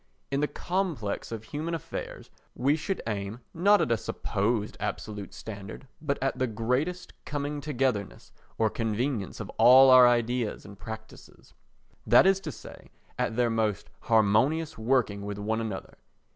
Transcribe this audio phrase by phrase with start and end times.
[0.31, 5.87] In the complex of human affairs we should aim not at a supposed absolute standard
[6.01, 11.53] but at the greatest coming together ness or convenience of all our ideas and practices;
[12.07, 15.99] that is to say, at their most harmonious working with one another.